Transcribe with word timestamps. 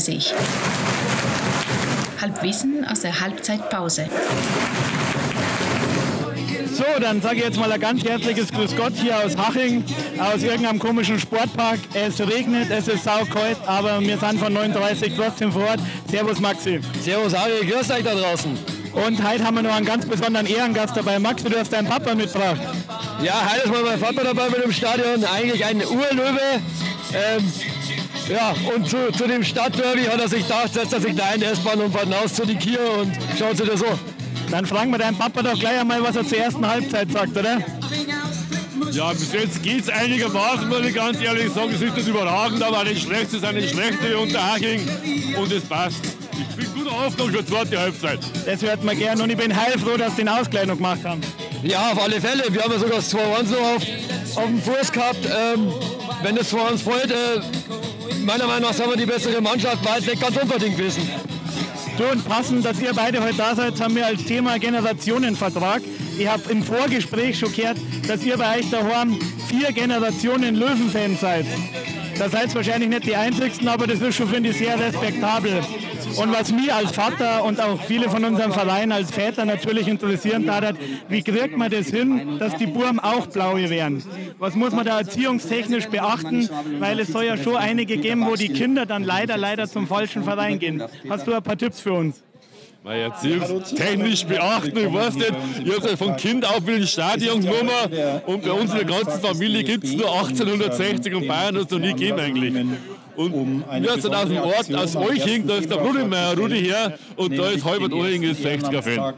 sich. 0.00 0.34
Halbwissen 2.20 2.84
aus 2.84 3.00
der 3.00 3.20
Halbzeitpause. 3.20 4.06
So, 6.72 6.84
dann 7.00 7.20
sage 7.20 7.36
ich 7.36 7.44
jetzt 7.44 7.58
mal 7.58 7.70
ein 7.70 7.80
ganz 7.80 8.02
herzliches 8.02 8.50
Grüß 8.50 8.74
Gott 8.76 8.94
hier 8.94 9.18
aus 9.18 9.36
Haching, 9.36 9.84
aus 10.18 10.42
irgendeinem 10.42 10.78
komischen 10.78 11.20
Sportpark. 11.20 11.78
Es 11.92 12.18
regnet, 12.20 12.70
es 12.70 12.88
ist 12.88 13.04
saukalt, 13.04 13.58
aber 13.66 14.00
wir 14.00 14.16
sind 14.16 14.38
von 14.38 14.52
39 14.52 15.12
trotzdem 15.14 15.52
vor 15.52 15.62
Ort. 15.64 15.80
Servus 16.10 16.40
Maxi. 16.40 16.80
Servus 17.02 17.34
Ari, 17.34 17.66
grüß 17.66 17.90
euch 17.90 18.02
da 18.04 18.14
draußen. 18.14 18.58
Und 18.92 19.28
heute 19.28 19.44
haben 19.44 19.56
wir 19.56 19.62
noch 19.62 19.74
einen 19.74 19.86
ganz 19.86 20.06
besonderen 20.06 20.46
Ehrengast 20.46 20.96
dabei. 20.96 21.18
Maxi, 21.18 21.48
du 21.48 21.58
hast 21.58 21.72
deinen 21.72 21.86
Papa 21.86 22.14
mitgebracht. 22.14 22.60
Ja, 23.22 23.48
heute 23.50 23.64
ist 23.64 23.72
mal 23.72 23.82
mein 23.82 23.98
Vater 23.98 24.24
dabei 24.24 24.48
mit 24.48 24.64
dem 24.64 24.72
Stadion. 24.72 25.24
Eigentlich 25.24 25.64
ein 25.64 25.76
Urlöwe. 25.78 26.40
Ähm, 27.12 27.52
ja, 28.30 28.54
und 28.74 28.88
zu, 28.88 29.12
zu 29.12 29.26
dem 29.26 29.42
Stadtderby 29.42 30.04
hat 30.04 30.20
er 30.20 30.28
sich 30.28 30.42
gedacht, 30.42 30.72
setzt 30.72 30.92
er 30.92 31.00
sich 31.00 31.14
da 31.14 31.32
in 31.34 31.40
die 31.40 31.46
S-Bahn 31.46 31.80
und 31.80 31.92
fährt 31.92 32.04
hinaus 32.04 32.34
zu 32.34 32.46
die 32.46 32.56
Kier 32.56 32.80
und 33.00 33.12
schaut 33.38 33.56
sich 33.56 33.68
das 33.68 33.80
so. 33.80 33.98
Dann 34.50 34.66
fragen 34.66 34.90
wir 34.90 34.98
deinen 34.98 35.16
Papa 35.16 35.42
doch 35.42 35.58
gleich 35.58 35.80
einmal, 35.80 36.02
was 36.02 36.16
er 36.16 36.26
zur 36.26 36.38
ersten 36.38 36.66
Halbzeit 36.66 37.10
sagt, 37.12 37.36
oder? 37.36 37.58
Ja, 38.92 39.12
bis 39.12 39.32
jetzt 39.32 39.62
geht 39.62 39.82
es 39.82 39.88
einigermaßen, 39.88 40.68
muss 40.68 40.80
ich 40.80 40.94
ganz 40.94 41.20
ehrlich 41.20 41.52
sagen. 41.52 41.72
Es 41.74 41.80
ist 41.80 41.96
nicht 41.96 42.08
überragend, 42.08 42.62
aber 42.62 42.82
nicht 42.82 43.02
schlecht. 43.02 43.28
Es 43.28 43.34
ist 43.34 43.44
eine 43.44 43.62
schlechte 43.62 44.18
Unterhaching 44.18 44.80
und 45.36 45.52
es 45.52 45.62
passt. 45.62 46.00
Ich 46.32 46.56
bin 46.56 46.74
guter 46.74 47.04
Hoffnung 47.04 47.30
für 47.30 47.42
die 47.42 47.46
zweite 47.46 47.78
Halbzeit. 47.78 48.18
Das 48.46 48.62
hört 48.62 48.82
man 48.82 48.98
gern 48.98 49.20
und 49.20 49.30
ich 49.30 49.36
bin 49.36 49.54
heilfroh, 49.54 49.96
dass 49.96 50.16
sie 50.16 50.22
den 50.22 50.28
Ausgleich 50.28 50.66
noch 50.66 50.76
gemacht 50.76 51.04
haben. 51.04 51.20
Ja, 51.62 51.90
auf 51.92 52.02
alle 52.02 52.20
Fälle. 52.20 52.44
Wir 52.48 52.62
haben 52.62 52.72
ja 52.72 52.78
sogar 52.78 52.96
das 52.96 53.14
2-1 53.14 53.50
noch 53.50 53.60
auf, 53.60 53.82
auf 54.36 54.46
dem 54.46 54.62
Fuß 54.62 54.92
gehabt. 54.92 55.26
Ähm, 55.26 55.72
wenn 56.22 56.34
das 56.34 56.52
2-1 56.52 56.78
fällt, 56.78 57.10
äh, 57.10 57.40
meiner 58.24 58.46
Meinung 58.46 58.62
nach 58.62 58.72
sind 58.72 58.88
wir 58.88 58.96
die 58.96 59.06
bessere 59.06 59.40
Mannschaft, 59.40 59.84
war 59.84 59.98
es 59.98 60.06
nicht 60.06 60.20
ganz 60.20 60.36
unverdient 60.36 60.76
gewesen. 60.76 61.08
Du 61.96 62.04
und 62.06 62.24
passend, 62.26 62.64
dass 62.64 62.80
ihr 62.80 62.94
beide 62.94 63.22
heute 63.22 63.36
da 63.36 63.54
seid, 63.54 63.80
haben 63.80 63.94
wir 63.94 64.06
als 64.06 64.24
Thema 64.24 64.58
Generationenvertrag. 64.58 65.82
Ich 66.18 66.26
habe 66.26 66.50
im 66.50 66.62
Vorgespräch 66.62 67.38
schon 67.38 67.52
gehört, 67.52 67.76
dass 68.08 68.22
ihr 68.22 68.36
bei 68.38 68.58
euch 68.58 68.70
daheim 68.70 69.18
vier 69.48 69.72
Generationen 69.72 70.54
Löwenfans 70.54 71.20
seid. 71.20 71.46
Da 72.20 72.28
seid 72.28 72.54
wahrscheinlich 72.54 72.90
nicht 72.90 73.06
die 73.06 73.16
einzigsten, 73.16 73.66
aber 73.66 73.86
das 73.86 74.02
ist 74.02 74.14
schon, 74.14 74.28
finde 74.28 74.50
ich, 74.50 74.58
sehr 74.58 74.78
respektabel. 74.78 75.62
Und 76.16 76.30
was 76.30 76.52
mich 76.52 76.70
als 76.70 76.92
Vater 76.92 77.42
und 77.44 77.58
auch 77.62 77.80
viele 77.82 78.10
von 78.10 78.22
unserem 78.26 78.52
Verein 78.52 78.92
als 78.92 79.10
Väter 79.10 79.46
natürlich 79.46 79.88
interessieren 79.88 80.50
hat, 80.50 80.76
wie 81.08 81.22
kriegt 81.22 81.56
man 81.56 81.70
das 81.70 81.86
hin, 81.86 82.36
dass 82.38 82.56
die 82.56 82.66
Burm 82.66 83.00
auch 83.00 83.26
blaue 83.28 83.70
werden? 83.70 84.04
Was 84.38 84.54
muss 84.54 84.72
man 84.72 84.84
da 84.84 84.98
erziehungstechnisch 84.98 85.86
beachten? 85.86 86.46
Weil 86.78 87.00
es 87.00 87.08
soll 87.08 87.24
ja 87.24 87.38
schon 87.38 87.56
einige 87.56 87.96
geben, 87.96 88.26
wo 88.26 88.34
die 88.34 88.50
Kinder 88.50 88.84
dann 88.84 89.02
leider, 89.02 89.38
leider 89.38 89.66
zum 89.66 89.86
falschen 89.86 90.22
Verein 90.22 90.58
gehen. 90.58 90.82
Hast 91.08 91.26
du 91.26 91.32
ein 91.32 91.42
paar 91.42 91.56
Tipps 91.56 91.80
für 91.80 91.94
uns? 91.94 92.22
Meine 92.82 93.02
erziehungstechnisch 93.02 94.24
beachten, 94.24 94.76
ich 94.76 94.92
weiß 94.92 95.14
nicht, 95.16 95.32
ich 95.64 95.76
habe 95.76 95.96
von 95.98 96.16
Kind 96.16 96.46
auf 96.46 96.64
will 96.66 96.86
Stadionnummer. 96.86 98.22
Und 98.26 98.42
bei 98.42 98.52
uns 98.52 98.70
in 98.72 98.78
der 98.78 98.86
ganzen 98.86 99.20
Familie 99.20 99.62
gibt 99.64 99.84
es 99.84 99.92
nur 99.92 100.10
1860 100.10 101.14
und 101.14 101.28
Bayern 101.28 101.56
hat 101.56 101.64
es 101.64 101.70
noch 101.70 101.78
nie 101.78 101.92
gegeben 101.92 102.18
eigentlich. 102.18 102.54
Und 103.20 103.64
wir 103.82 104.00
sind 104.00 104.14
aus 104.14 104.28
dem 104.28 104.38
Ort, 104.38 104.74
aus 104.74 104.96
Euching, 104.96 105.46
da 105.46 105.56
ist 105.56 105.70
der 105.70 105.76
Rudemeier 105.76 106.38
Rudi 106.38 106.62
her 106.64 106.98
und 107.16 107.36
da 107.36 107.50
ist 107.50 107.64
Halbert 107.66 107.92
Euching 107.92 108.22
ist 108.22 108.40
60er-Fan. 108.40 109.14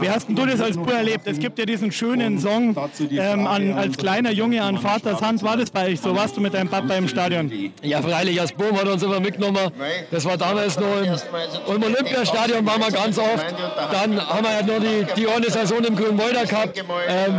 Wie 0.00 0.08
hast 0.08 0.26
du 0.28 0.46
das 0.46 0.60
als 0.60 0.76
Bub 0.76 0.90
erlebt? 0.90 1.26
Es 1.26 1.38
gibt 1.38 1.58
ja 1.58 1.66
diesen 1.66 1.92
schönen 1.92 2.38
Song 2.38 2.74
ähm, 3.10 3.46
an, 3.46 3.74
als 3.74 3.98
kleiner 3.98 4.30
Junge 4.30 4.62
an 4.62 4.78
Vaters 4.78 5.20
Hand. 5.20 5.42
War 5.42 5.58
das 5.58 5.70
bei 5.70 5.88
euch 5.88 6.00
so? 6.00 6.16
Warst 6.16 6.36
du 6.36 6.40
mit 6.40 6.54
deinem 6.54 6.68
Papa 6.68 6.94
im 6.94 7.08
Stadion? 7.08 7.52
Ja, 7.82 8.00
freilich, 8.00 8.40
als 8.40 8.52
Boom 8.52 8.74
hat 8.78 8.86
er 8.86 8.94
uns 8.94 9.02
immer 9.02 9.20
mitgenommen. 9.20 9.70
Das 10.10 10.24
war 10.24 10.38
damals 10.38 10.78
noch 10.78 11.02
im, 11.02 11.74
im 11.74 11.82
Olympiastadion, 11.82 12.64
waren 12.64 12.80
wir 12.80 12.90
ganz 12.90 13.18
oft. 13.18 13.54
Dann 13.92 14.18
haben 14.18 14.44
wir 14.44 14.50
ja 14.50 14.62
noch 14.62 14.82
die, 14.82 15.20
die 15.20 15.28
eine 15.28 15.50
Saison 15.50 15.84
im 15.84 15.94
Grünwalder 15.94 16.46
gehabt. 16.46 16.78
Ähm, 16.78 17.34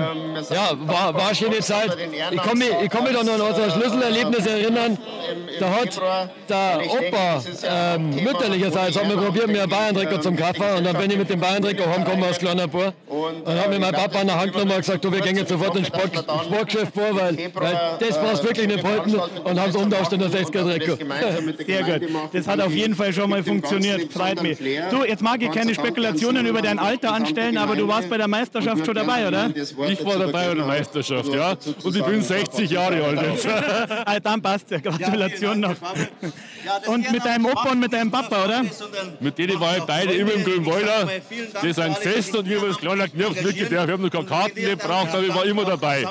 ja, 0.49 0.71
war, 0.81 1.13
war 1.15 1.25
eine 1.27 1.35
schöne 1.35 1.59
Zeit. 1.59 1.97
Ich 2.31 2.41
kann 2.41 2.57
mich, 2.57 2.69
ich 2.83 2.89
kann 2.89 3.03
mich 3.03 3.13
da 3.13 3.23
noch 3.23 3.33
an 3.33 3.41
unser 3.41 3.71
Schlüsselerlebnis 3.71 4.45
erinnern. 4.45 4.97
Da 5.59 5.69
hat 5.69 6.01
der 6.49 6.81
Opa 6.89 7.43
ähm, 7.63 8.09
mütterlicherseits 8.09 8.97
haben 8.97 9.09
wir 9.09 9.17
probiert, 9.17 9.47
mir 9.47 9.63
einen 9.63 9.69
Bayern-Trikot 9.69 10.19
zum 10.19 10.35
kaufen 10.35 10.63
und 10.77 10.83
dann 10.85 10.97
bin 10.97 11.11
ich 11.11 11.17
mit 11.17 11.29
dem 11.29 11.39
Bayern-Trikot 11.39 11.85
heimgekommen 11.85 12.23
als 12.23 12.37
kleiner 12.37 12.67
Bub 12.67 12.93
und 13.07 13.47
dann 13.47 13.59
hat 13.59 13.69
mir 13.69 13.79
mein 13.79 13.93
Papa 13.93 14.19
an 14.19 14.27
der 14.27 14.39
Hand 14.39 14.51
genommen 14.53 14.71
und 14.71 14.77
gesagt, 14.77 15.03
du, 15.03 15.11
wir 15.11 15.21
gehen 15.21 15.37
jetzt 15.37 15.49
sofort 15.49 15.75
ins 15.75 15.87
Sport, 15.87 16.15
Sportgeschäft 16.45 16.93
vor, 16.93 17.15
weil, 17.15 17.37
weil 17.53 17.79
das 17.99 18.17
brauchst 18.19 18.43
wirklich 18.43 18.67
nicht 18.67 18.83
halten 18.83 19.15
und 19.15 19.59
haben 19.59 19.69
es 19.69 19.75
umtauscht 19.75 20.13
in 20.13 20.19
der 20.19 20.29
60er-Trikot. 20.29 20.97
Sehr 21.65 21.83
gut. 21.83 22.09
Das 22.33 22.47
hat 22.47 22.61
auf 22.61 22.73
jeden 22.73 22.95
Fall 22.95 23.13
schon 23.13 23.29
mal 23.29 23.43
funktioniert. 23.43 24.11
Freut 24.11 24.41
mich. 24.41 24.57
Du, 24.89 25.03
jetzt 25.03 25.21
mag 25.21 25.41
ich 25.41 25.51
keine 25.51 25.73
Spekulationen 25.73 26.45
über 26.45 26.61
dein 26.61 26.79
Alter 26.79 27.13
anstellen, 27.13 27.57
aber 27.57 27.75
du 27.75 27.87
warst 27.87 28.09
bei 28.09 28.17
der 28.17 28.27
Meisterschaft 28.27 28.85
schon 28.85 28.95
dabei, 28.95 29.27
oder? 29.27 29.49
Ich 29.55 30.05
war 30.05 30.17
dabei 30.17 30.47
bei 30.49 30.55
der 30.55 30.65
Meisterschaft, 30.65 31.33
ja. 31.33 31.55
Und 31.83 31.95
ich 31.95 32.03
bin 32.03 32.21
60 32.21 32.69
Jahre 32.69 33.03
alt 33.03 33.21
jetzt. 33.21 33.47
dann 34.23 34.41
passt 34.41 34.71
ja. 34.71 34.79
Gratulation 35.19 35.59
noch. 35.59 35.75
Und 36.87 37.11
mit 37.11 37.25
deinem 37.25 37.45
Opa 37.45 37.71
und 37.71 37.79
mit 37.79 37.93
deinem 37.93 38.11
Papa, 38.11 38.45
oder? 38.45 38.63
Mit 39.19 39.37
denen 39.37 39.59
war 39.59 39.77
ich 39.77 39.83
beide 39.83 40.13
immer 40.13 40.33
im 40.33 40.43
Grünwalder. 40.43 41.09
Die 41.63 41.73
sind 41.73 41.97
fest 41.97 42.35
und 42.35 42.47
ich 42.47 42.57
habe 42.57 42.67
als 42.67 42.77
kleiner 42.77 43.07
Knirps. 43.07 43.69
Wir 43.69 43.81
haben 43.81 44.01
noch 44.01 44.11
keine 44.11 44.25
Karten 44.25 44.55
gebraucht, 44.55 45.09
aber 45.13 45.23
ich 45.23 45.33
war 45.33 45.45
immer 45.45 45.65
dabei. 45.65 46.05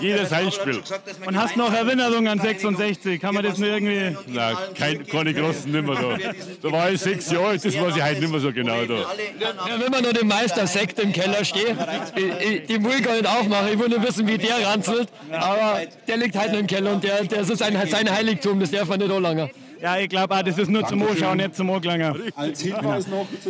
Jedes 0.00 0.32
Heimspiel. 0.32 0.82
Und 1.26 1.36
hast 1.36 1.56
noch 1.56 1.72
Erinnerungen 1.72 2.28
an 2.28 2.40
66? 2.40 3.20
Kann 3.20 3.34
man 3.34 3.44
das 3.44 3.58
nur 3.58 3.68
irgendwie... 3.68 4.16
Nein, 4.26 4.56
kein, 4.76 5.06
keine 5.06 5.34
großen 5.34 5.70
nimmer 5.70 5.94
da. 5.94 6.18
Da 6.62 6.72
war 6.72 6.90
ich 6.90 7.00
sechs 7.00 7.30
Jahre 7.30 7.48
alt, 7.48 7.64
das 7.64 7.78
weiß 7.78 7.96
ich 7.96 8.02
heute 8.02 8.20
nicht 8.20 8.30
mehr 8.30 8.40
so 8.40 8.52
genau 8.52 8.84
da. 8.86 8.94
Ja, 8.94 9.80
wenn 9.80 9.90
man 9.90 10.02
noch 10.02 10.12
den 10.12 10.26
Meister 10.26 10.66
Sekt 10.66 10.98
im 10.98 11.12
Keller 11.12 11.44
steht, 11.44 11.76
die 12.16 12.84
will 12.84 12.92
ich 12.98 13.04
gar 13.04 13.14
nicht 13.14 13.26
aufmachen. 13.26 13.68
Ich 13.72 13.78
will 13.78 13.88
nur 13.88 14.02
wissen, 14.02 14.26
wie 14.26 14.38
der 14.38 14.66
ranzelt. 14.66 15.08
Aber 15.30 15.82
der 16.08 16.16
liegt 16.16 16.36
halt 16.36 16.52
noch 16.52 16.58
im 16.58 16.66
Keller 16.66 16.92
und 16.92 17.04
der, 17.04 17.22
der 17.24 17.40
ist 17.40 17.56
sein, 17.56 17.78
sein 17.88 18.08
Heiligtum, 18.34 18.60
das 18.60 18.70
darf 18.70 18.88
man 18.88 18.98
nicht 18.98 19.10
anlangen. 19.10 19.50
Ja, 19.80 19.98
ich 19.98 20.08
glaube 20.08 20.34
auch, 20.34 20.42
das 20.42 20.56
ist 20.56 20.70
nur 20.70 20.86
zum 20.86 21.02
Anschauen, 21.02 21.36
nicht 21.36 21.54
zum 21.54 21.70
Anglangen. 21.70 22.14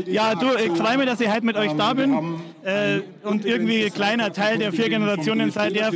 Ja, 0.07 0.35
du, 0.35 0.47
ich 0.57 0.73
freue 0.73 0.99
mich, 0.99 1.07
dass 1.07 1.21
ich 1.21 1.31
heute 1.31 1.45
mit 1.47 1.57
euch 1.57 1.73
da 1.73 1.93
bin 1.93 2.13
äh, 2.65 3.01
und 3.23 3.45
irgendwie 3.45 3.85
ein 3.85 3.95
kleiner 3.95 4.33
Teil 4.33 4.59
der 4.59 4.73
vier 4.73 4.89
Generationen 4.89 5.53
seid 5.53 5.75
ihr. 5.75 5.93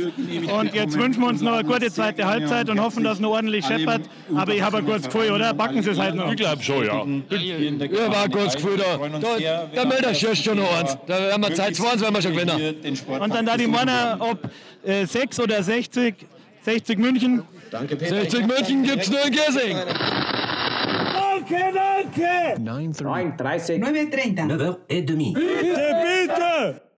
Und 0.57 0.73
jetzt 0.73 0.97
wünschen 0.97 1.21
wir 1.21 1.27
uns 1.27 1.41
noch 1.41 1.53
eine 1.53 1.67
gute 1.67 1.91
zweite 1.91 2.25
Halbzeit 2.25 2.69
und 2.69 2.79
hoffen, 2.79 3.03
dass 3.03 3.15
es 3.15 3.19
noch 3.19 3.31
ordentlich 3.31 3.65
scheppert. 3.65 4.03
Aber 4.33 4.53
ich 4.53 4.61
habe 4.61 4.77
ein 4.77 4.85
gutes 4.85 5.09
Gefühl, 5.09 5.31
oder? 5.31 5.53
Backen 5.53 5.83
Sie 5.83 5.89
es 5.89 5.99
halt 5.99 6.15
noch? 6.15 6.31
Ich 6.31 6.37
glaube 6.37 6.63
schon, 6.63 6.85
ja. 6.85 7.05
Ja, 7.05 8.11
war 8.11 8.23
ein 8.23 8.31
gutes 8.31 8.55
Gefühl 8.55 8.77
da. 8.77 9.19
Da, 9.19 9.67
da 9.75 9.85
meldet 9.85 10.15
sich 10.15 10.43
schon 10.43 10.57
noch 10.57 10.79
eins. 10.79 10.97
Da 11.05 11.19
werden 11.19 11.41
wir 11.43 11.53
Zeit 11.53 11.75
20, 11.75 12.01
werden 12.01 12.15
wir 12.15 12.21
schon 12.21 12.33
gewinnen. 12.33 12.75
Und 13.19 13.33
dann 13.33 13.45
da 13.45 13.57
die 13.57 13.67
Männer, 13.67 14.17
ob 14.19 14.49
äh, 14.85 15.05
6 15.05 15.39
oder 15.41 15.61
60, 15.61 16.15
60 16.61 16.97
München. 16.97 17.43
Danke, 17.71 17.95
Peter. 17.95 18.15
60 18.21 18.47
München 18.47 18.83
gibt 18.83 19.03
es 19.03 19.09
nur 19.09 19.25
in 19.25 19.31
Giersing. 19.31 19.77
Danke, 21.13 21.73
danke! 21.73 22.61
9.30. 22.61 23.37
9.30. 23.37 23.79
9h30. 23.79 24.89
9h30. 24.89 25.33
Bitte, 25.33 25.95
bitte! 26.03 26.88